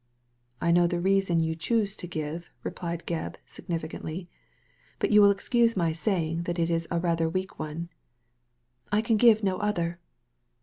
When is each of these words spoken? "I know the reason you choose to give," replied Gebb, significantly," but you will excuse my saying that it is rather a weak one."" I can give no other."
"I 0.59 0.71
know 0.71 0.87
the 0.87 0.99
reason 0.99 1.41
you 1.41 1.53
choose 1.55 1.95
to 1.97 2.07
give," 2.07 2.49
replied 2.63 3.05
Gebb, 3.05 3.35
significantly," 3.45 4.27
but 4.99 5.11
you 5.11 5.21
will 5.21 5.29
excuse 5.29 5.77
my 5.77 5.91
saying 5.91 6.41
that 6.49 6.57
it 6.57 6.71
is 6.71 6.87
rather 6.89 7.25
a 7.25 7.29
weak 7.29 7.59
one."" 7.59 7.87
I 8.91 9.03
can 9.03 9.17
give 9.17 9.43
no 9.43 9.59
other." 9.59 9.99